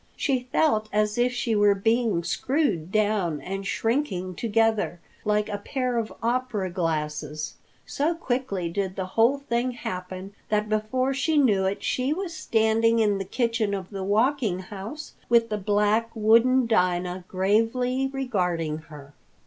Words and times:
She 0.15 0.47
felt 0.51 0.89
as 0.91 1.15
if 1.19 1.31
she 1.31 1.53
were 1.53 1.75
being 1.75 2.23
screwed 2.23 2.91
down 2.91 3.39
and 3.39 3.67
shrinking 3.67 4.33
together 4.33 4.99
like 5.25 5.47
a 5.47 5.59
pair 5.59 5.99
of 5.99 6.11
opera 6.23 6.71
glasses. 6.71 7.53
So 7.85 8.15
quickly 8.15 8.67
did 8.67 8.95
the 8.95 9.05
whole 9.13 9.37
thing 9.37 9.73
happen 9.73 10.33
that 10.49 10.67
before 10.69 11.13
she 11.13 11.37
knew 11.37 11.65
it, 11.65 11.83
she 11.83 12.13
was 12.13 12.33
standing 12.33 12.97
in 12.97 13.19
the 13.19 13.25
kitchen 13.25 13.75
of 13.75 13.91
the 13.91 14.03
Walking 14.03 14.57
House 14.57 15.13
with 15.29 15.49
the 15.49 15.57
black, 15.59 16.09
wooden 16.15 16.65
Dinah 16.65 17.25
gravely 17.27 18.09
regarding 18.11 18.79
her. 18.79 19.13